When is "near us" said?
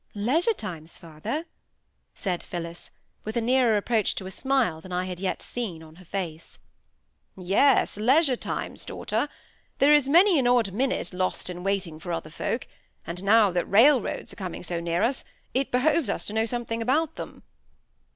14.79-15.23